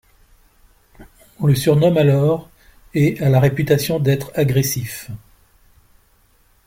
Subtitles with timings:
[1.39, 2.49] On le surnomme alors
[2.95, 5.11] et a la réputation d'être agressif.